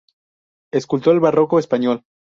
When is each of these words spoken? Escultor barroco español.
Escultor 0.73 1.19
barroco 1.19 1.59
español. 1.59 2.03